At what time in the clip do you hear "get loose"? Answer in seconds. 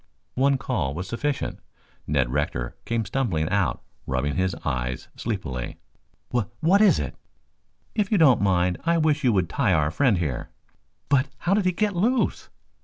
11.71-12.49